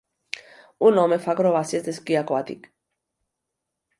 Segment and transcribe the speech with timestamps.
[0.87, 2.65] Un home fa acrobàcies d'esquí aquàtic.